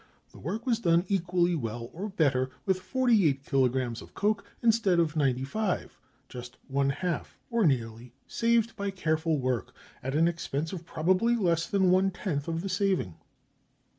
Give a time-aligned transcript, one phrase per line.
[0.31, 4.99] The work was done equally well, or better, with forty eight kilogrammes of coke instead
[4.99, 10.73] of ninety five; just one half, or nearly, saved by careful work, at an expense
[10.73, 13.13] of probably less than one tenth of the saving."